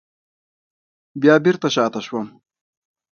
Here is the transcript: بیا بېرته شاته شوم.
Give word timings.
بیا 1.21 1.35
بېرته 1.43 1.67
شاته 1.75 1.99
شوم. 2.05 2.25